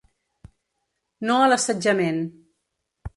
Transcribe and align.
No 1.31 1.35
a 1.41 1.51
l’assetjament. 1.51 2.21